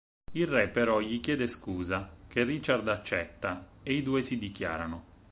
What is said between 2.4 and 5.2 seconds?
Richard accetta, e i due si dichiarano.